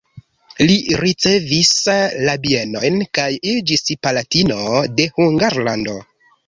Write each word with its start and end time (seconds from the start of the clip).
Li 0.69 0.77
rericevis 1.01 1.71
la 2.29 2.35
bienojn 2.47 2.99
kaj 3.19 3.29
iĝis 3.55 3.87
palatino 4.09 4.61
de 4.99 5.11
Hungarlando. 5.21 6.01